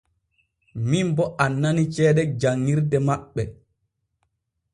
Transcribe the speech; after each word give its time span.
Min 0.89 1.07
bo 1.19 1.25
annani 1.45 1.83
ceede 1.95 2.23
jan 2.41 2.57
ŋirde 2.65 2.97
maɓɓe. 3.07 3.43